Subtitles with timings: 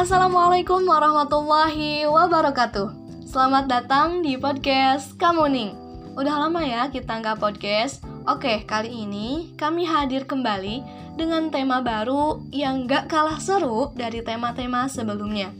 [0.00, 2.88] Assalamualaikum warahmatullahi wabarakatuh
[3.28, 5.76] Selamat datang di podcast Kamuning
[6.16, 10.80] Udah lama ya kita nggak podcast Oke, kali ini kami hadir kembali
[11.20, 15.52] dengan tema baru yang gak kalah seru dari tema-tema sebelumnya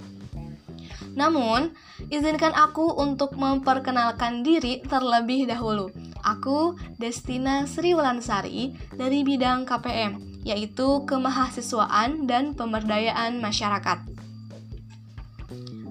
[1.10, 1.74] namun,
[2.08, 5.90] izinkan aku untuk memperkenalkan diri terlebih dahulu.
[6.22, 14.19] Aku Destina Sri Wulansari dari bidang KPM, yaitu Kemahasiswaan dan Pemberdayaan Masyarakat.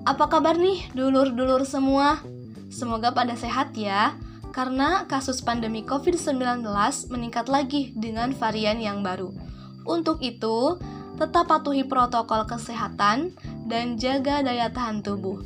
[0.08, 2.23] Apa kabar nih dulur-dulur semua?
[2.71, 4.16] Semoga pada sehat ya,
[4.55, 6.63] karena kasus pandemi COVID-19
[7.12, 9.35] meningkat lagi dengan varian yang baru.
[9.84, 10.80] Untuk itu,
[11.20, 13.35] tetap patuhi protokol kesehatan
[13.67, 15.44] dan jaga daya tahan tubuh.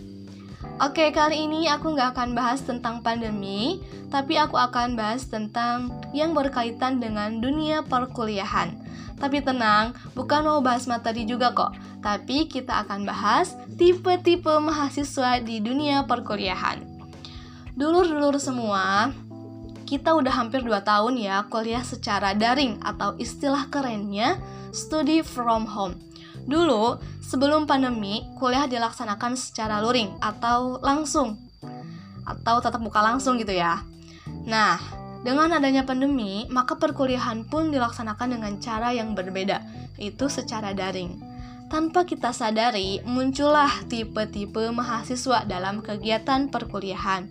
[0.82, 3.82] Oke, kali ini aku nggak akan bahas tentang pandemi,
[4.14, 8.83] tapi aku akan bahas tentang yang berkaitan dengan dunia perkuliahan.
[9.17, 15.64] Tapi tenang, bukan mau bahas materi juga kok, tapi kita akan bahas tipe-tipe mahasiswa di
[15.64, 16.83] dunia perkuliahan.
[17.73, 19.09] Dulur-dulur semua,
[19.89, 24.42] kita udah hampir 2 tahun ya kuliah secara daring atau istilah kerennya
[24.73, 25.98] study from home.
[26.44, 31.39] Dulu, sebelum pandemi, kuliah dilaksanakan secara luring atau langsung
[32.23, 33.83] atau tatap muka langsung gitu ya.
[34.48, 34.80] Nah,
[35.24, 39.64] dengan adanya pandemi, maka perkuliahan pun dilaksanakan dengan cara yang berbeda,
[39.96, 41.16] yaitu secara daring.
[41.72, 47.26] Tanpa kita sadari, muncullah tipe-tipe mahasiswa dalam kegiatan perkuliahan.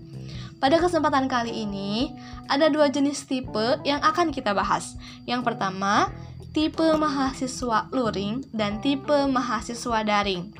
[0.56, 2.16] Pada kesempatan kali ini,
[2.48, 4.96] ada dua jenis tipe yang akan kita bahas.
[5.28, 6.08] Yang pertama,
[6.56, 10.54] tipe mahasiswa luring dan tipe mahasiswa daring.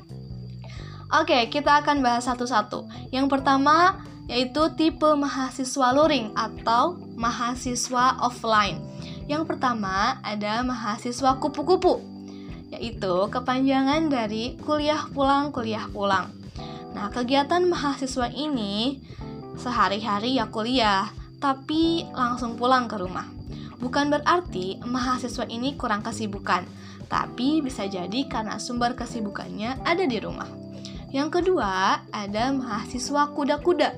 [1.13, 2.89] Oke, kita akan bahas satu-satu.
[3.13, 8.79] Yang pertama, yaitu tipe mahasiswa luring atau mahasiswa offline.
[9.27, 11.99] Yang pertama ada mahasiswa kupu-kupu,
[12.71, 16.31] yaitu kepanjangan dari kuliah pulang kuliah pulang.
[16.93, 19.01] Nah, kegiatan mahasiswa ini
[19.57, 21.09] sehari-hari ya kuliah,
[21.41, 23.27] tapi langsung pulang ke rumah.
[23.81, 26.63] Bukan berarti mahasiswa ini kurang kesibukan,
[27.11, 30.62] tapi bisa jadi karena sumber kesibukannya ada di rumah.
[31.13, 33.93] Yang kedua, ada mahasiswa kuda-kuda.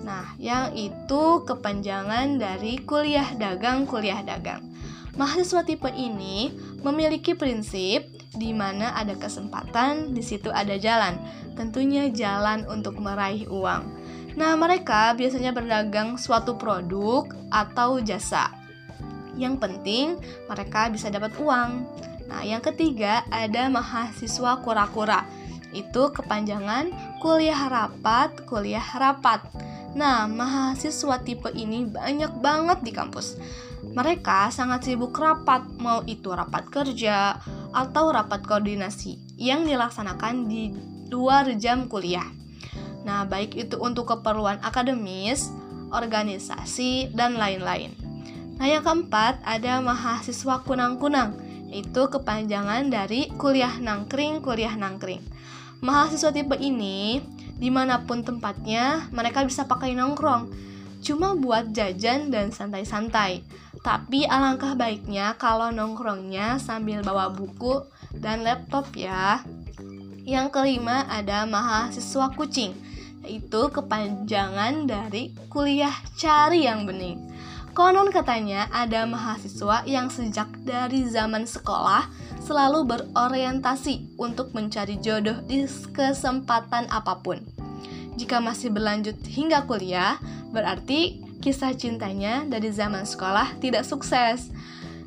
[0.00, 4.64] Nah, yang itu kepanjangan dari kuliah dagang kuliah dagang.
[5.20, 11.20] Mahasiswa tipe ini memiliki prinsip di mana ada kesempatan, di situ ada jalan.
[11.52, 13.84] Tentunya jalan untuk meraih uang.
[14.34, 18.50] Nah, mereka biasanya berdagang suatu produk atau jasa.
[19.36, 20.06] Yang penting,
[20.48, 21.84] mereka bisa dapat uang.
[22.24, 25.43] Nah, yang ketiga ada mahasiswa kura-kura
[25.74, 29.42] itu kepanjangan kuliah rapat, kuliah rapat.
[29.94, 33.38] Nah, mahasiswa tipe ini banyak banget di kampus.
[33.94, 37.38] Mereka sangat sibuk rapat, mau itu rapat kerja
[37.70, 40.74] atau rapat koordinasi yang dilaksanakan di
[41.10, 42.26] luar jam kuliah.
[43.04, 45.52] Nah, baik itu untuk keperluan akademis,
[45.92, 47.92] organisasi, dan lain-lain.
[48.58, 51.36] Nah, yang keempat ada mahasiswa kunang-kunang,
[51.74, 55.20] itu kepanjangan dari kuliah nangkring, kuliah nangkring.
[55.84, 57.20] Mahasiswa tipe ini,
[57.60, 60.48] di mana pun tempatnya, mereka bisa pakai nongkrong.
[61.04, 63.44] Cuma buat jajan dan santai-santai.
[63.84, 67.84] Tapi alangkah baiknya kalau nongkrongnya sambil bawa buku
[68.16, 69.44] dan laptop ya.
[70.24, 72.72] Yang kelima ada mahasiswa kucing,
[73.20, 77.28] yaitu kepanjangan dari kuliah cari yang bening.
[77.76, 82.08] Konon katanya ada mahasiswa yang sejak dari zaman sekolah
[82.44, 85.64] selalu berorientasi untuk mencari jodoh di
[85.96, 87.40] kesempatan apa pun.
[88.14, 90.20] Jika masih berlanjut hingga kuliah,
[90.52, 94.52] berarti kisah cintanya dari zaman sekolah tidak sukses.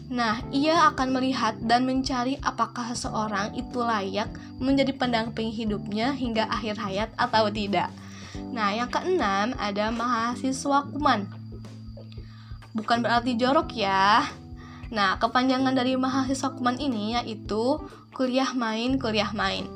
[0.09, 4.28] Nah, ia akan melihat dan mencari apakah seseorang itu layak
[4.58, 7.94] menjadi pendamping hidupnya hingga akhir hayat atau tidak.
[8.52, 11.48] Nah, yang keenam ada mahasiswa kuman
[12.78, 14.22] bukan berarti jorok ya.
[14.88, 17.81] Nah, kepanjangan dari mahasiswa kuman ini yaitu
[18.16, 19.68] kuliah main, kuliah main.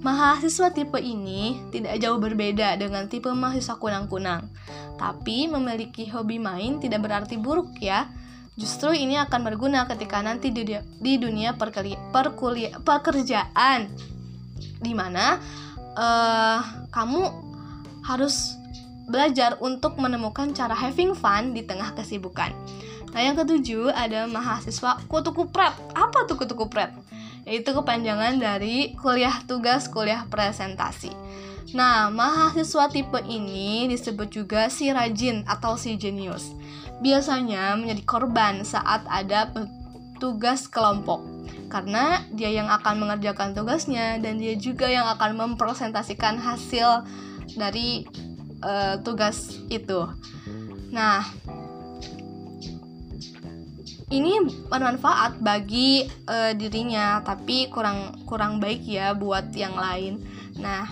[0.00, 4.48] Mahasiswa tipe ini tidak jauh berbeda dengan tipe mahasiswa kunang-kunang.
[4.96, 8.08] Tapi memiliki hobi main tidak berarti buruk ya.
[8.56, 13.88] Justru ini akan berguna ketika nanti di, di dunia perkuliah, pekerjaan.
[14.80, 15.36] Di mana
[15.96, 17.22] uh, kamu
[18.04, 18.56] harus
[19.10, 22.54] belajar untuk menemukan cara having fun di tengah kesibukan.
[23.10, 25.74] Nah, yang ketujuh ada mahasiswa kutu kupret.
[25.94, 26.94] Apa tuh kutu kupret?
[27.42, 31.10] Yaitu kepanjangan dari kuliah tugas kuliah presentasi.
[31.74, 36.54] Nah, mahasiswa tipe ini disebut juga si rajin atau si jenius.
[36.98, 39.50] Biasanya menjadi korban saat ada
[40.20, 41.22] tugas kelompok
[41.70, 47.06] karena dia yang akan mengerjakan tugasnya dan dia juga yang akan mempresentasikan hasil
[47.54, 48.04] dari
[48.60, 50.10] uh, tugas itu.
[50.90, 51.22] Nah,
[54.10, 60.18] ini bermanfaat bagi uh, dirinya, tapi kurang kurang baik ya buat yang lain.
[60.58, 60.90] Nah,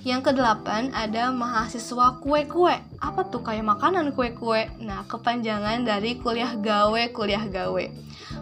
[0.00, 2.72] yang kedelapan ada mahasiswa kue-kue.
[2.98, 4.72] Apa tuh kayak makanan kue-kue?
[4.80, 7.84] Nah, kepanjangan dari kuliah gawe, kuliah gawe.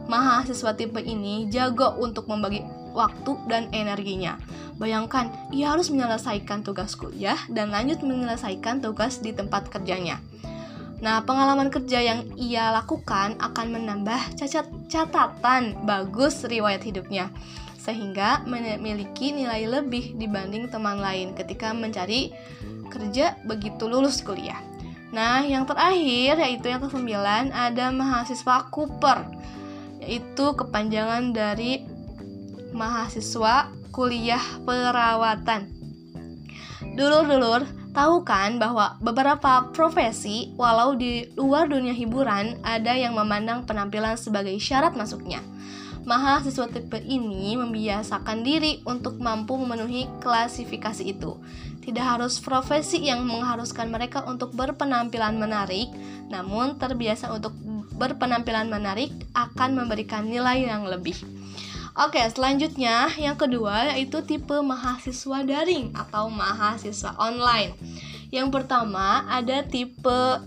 [0.07, 2.63] Mahasiswa tipe ini jago untuk membagi
[2.95, 4.39] waktu dan energinya.
[4.79, 10.23] Bayangkan, ia harus menyelesaikan tugas kuliah dan lanjut menyelesaikan tugas di tempat kerjanya.
[10.97, 17.29] Nah, pengalaman kerja yang ia lakukan akan menambah cacat catatan bagus riwayat hidupnya
[17.77, 22.35] sehingga memiliki nilai lebih dibanding teman lain ketika mencari
[22.91, 24.59] kerja begitu lulus kuliah.
[25.15, 27.15] Nah, yang terakhir yaitu yang ke-9
[27.55, 29.23] ada mahasiswa Cooper
[30.03, 31.87] yaitu kepanjangan dari
[32.75, 35.71] mahasiswa kuliah perawatan.
[36.99, 37.63] Dulur-dulur,
[37.97, 44.53] tahu kan bahwa beberapa profesi walau di luar dunia hiburan ada yang memandang penampilan sebagai
[44.61, 45.41] syarat masuknya.
[46.05, 51.41] Mahasiswa tipe ini membiasakan diri untuk mampu memenuhi klasifikasi itu.
[51.83, 55.91] Tidak harus profesi yang mengharuskan mereka untuk berpenampilan menarik,
[56.31, 57.57] namun terbiasa untuk
[57.97, 61.17] berpenampilan menarik akan memberikan nilai yang lebih.
[61.97, 67.73] Oke, selanjutnya yang kedua yaitu tipe mahasiswa daring atau mahasiswa online.
[68.29, 70.45] Yang pertama ada tipe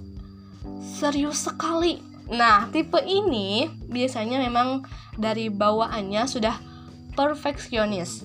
[0.86, 4.86] serius sekali Nah, tipe ini biasanya memang
[5.18, 6.62] dari bawaannya sudah
[7.18, 8.22] perfeksionis.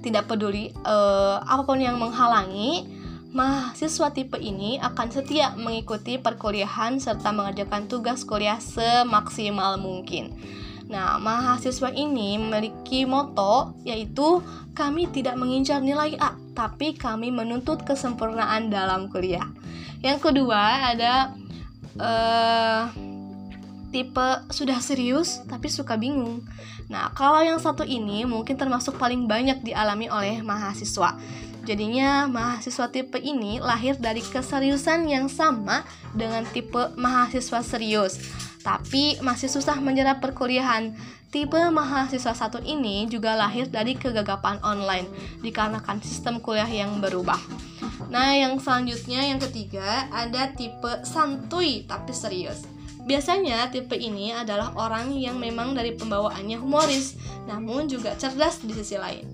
[0.00, 2.88] Tidak peduli uh, apa pun yang menghalangi,
[3.36, 10.32] mahasiswa tipe ini akan setia mengikuti perkuliahan serta mengerjakan tugas kuliah semaksimal mungkin.
[10.86, 14.38] Nah, mahasiswa ini memiliki moto yaitu
[14.70, 19.46] kami tidak mengincar nilai A, tapi kami menuntut kesempurnaan dalam kuliah.
[19.98, 21.34] Yang kedua ada
[21.98, 22.86] uh,
[23.90, 26.46] tipe sudah serius tapi suka bingung.
[26.86, 31.18] Nah, kalau yang satu ini mungkin termasuk paling banyak dialami oleh mahasiswa.
[31.66, 35.82] Jadinya mahasiswa tipe ini lahir dari keseriusan yang sama
[36.14, 38.22] dengan tipe mahasiswa serius,
[38.66, 40.90] tapi masih susah menyerap perkuliahan.
[41.30, 45.06] Tipe mahasiswa satu ini juga lahir dari kegagapan online
[45.46, 47.38] dikarenakan sistem kuliah yang berubah.
[48.10, 52.66] Nah, yang selanjutnya yang ketiga ada tipe santuy tapi serius.
[53.06, 57.14] Biasanya tipe ini adalah orang yang memang dari pembawaannya humoris,
[57.46, 59.26] namun juga cerdas di sisi lain.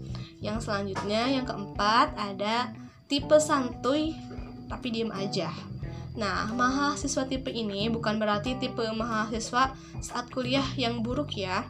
[0.44, 2.72] Yang selanjutnya yang keempat ada
[3.08, 4.12] tipe santuy
[4.68, 5.71] tapi diem aja.
[6.12, 9.72] Nah, mahasiswa tipe ini bukan berarti tipe mahasiswa
[10.04, 11.64] saat kuliah yang buruk ya.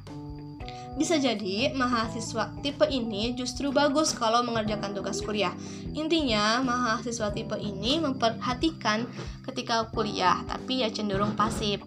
[0.93, 5.55] Bisa jadi mahasiswa tipe ini justru bagus kalau mengerjakan tugas kuliah.
[5.97, 9.09] Intinya, mahasiswa tipe ini memperhatikan
[9.49, 11.81] ketika kuliah, tapi ya cenderung pasif.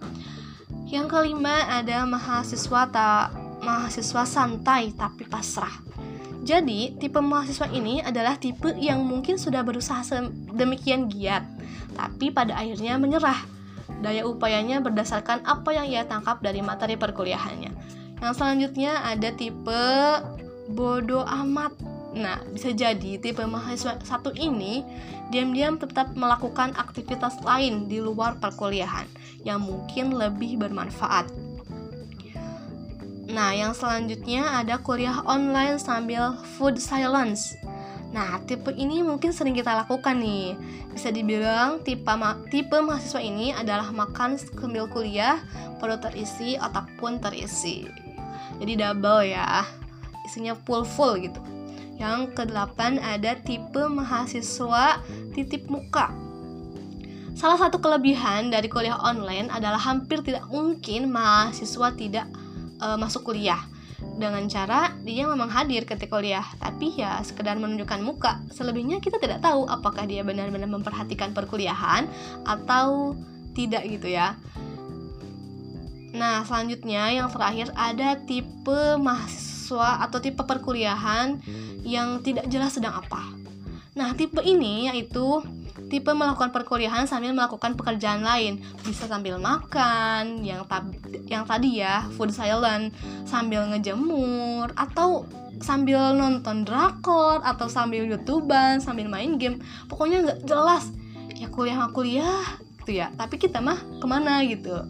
[0.90, 3.26] Yang kelima ada mahasiswa tak
[3.62, 5.86] mahasiswa santai tapi pasrah.
[6.46, 11.42] Jadi, tipe mahasiswa ini adalah tipe yang mungkin sudah berusaha sedemikian giat,
[11.96, 13.40] tapi pada akhirnya menyerah.
[14.04, 17.72] Daya upayanya berdasarkan apa yang ia tangkap dari materi perkuliahannya.
[18.20, 19.86] Yang selanjutnya ada tipe
[20.70, 21.74] bodoh amat.
[22.16, 24.84] Nah, bisa jadi tipe mahasiswa satu ini
[25.32, 29.08] diam-diam tetap melakukan aktivitas lain di luar perkuliahan
[29.44, 31.28] yang mungkin lebih bermanfaat.
[33.26, 37.58] Nah, yang selanjutnya ada kuliah online sambil food silence.
[38.16, 40.56] Nah, tipe ini mungkin sering kita lakukan nih.
[40.96, 45.44] Bisa dibilang tipe ma tipe mahasiswa ini adalah makan sambil kuliah,
[45.84, 47.84] perut terisi, otak pun terisi.
[48.56, 49.68] Jadi double ya
[50.24, 51.44] isinya full full gitu.
[52.00, 55.04] Yang kedelapan ada tipe mahasiswa
[55.36, 56.08] titip muka.
[57.36, 62.32] Salah satu kelebihan dari kuliah online adalah hampir tidak mungkin mahasiswa tidak
[62.80, 63.60] uh, masuk kuliah
[64.00, 68.40] dengan cara dia memang hadir ketika kuliah, tapi ya sekedar menunjukkan muka.
[68.52, 72.08] Selebihnya kita tidak tahu apakah dia benar-benar memperhatikan perkuliahan
[72.48, 73.16] atau
[73.56, 74.36] tidak gitu ya.
[76.16, 81.44] Nah, selanjutnya yang terakhir ada tipe mahasiswa atau tipe perkuliahan
[81.84, 83.20] yang tidak jelas sedang apa.
[83.96, 85.44] Nah, tipe ini yaitu
[85.88, 88.62] tipe melakukan perkuliahan sambil melakukan pekerjaan lain.
[88.82, 90.66] Bisa sambil makan, yang
[91.30, 92.94] yang tadi ya, food silent,
[93.26, 95.26] sambil ngejemur atau
[95.64, 99.62] sambil nonton drakor atau sambil youtuber, sambil main game.
[99.88, 100.92] Pokoknya nggak jelas.
[101.36, 102.44] Ya kuliah kuliah
[102.84, 103.12] gitu ya.
[103.16, 104.88] Tapi kita mah ke mana gitu.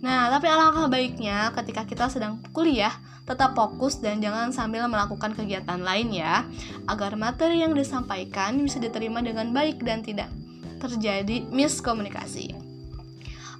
[0.00, 2.92] Nah, tapi alangkah baiknya ketika kita sedang kuliah,
[3.28, 6.48] tetap fokus dan jangan sambil melakukan kegiatan lain ya,
[6.88, 10.32] agar materi yang disampaikan bisa diterima dengan baik dan tidak
[10.80, 12.56] terjadi miskomunikasi.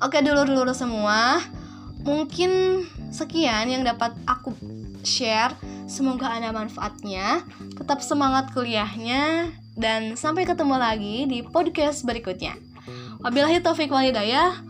[0.01, 1.45] Oke, dulur-dulur semua,
[2.01, 2.83] mungkin
[3.13, 4.57] sekian yang dapat aku
[5.05, 5.53] share.
[5.85, 7.45] Semoga ada manfaatnya.
[7.77, 12.57] Tetap semangat kuliahnya dan sampai ketemu lagi di podcast berikutnya.
[13.21, 14.70] Wabillahi taufik walhidayah.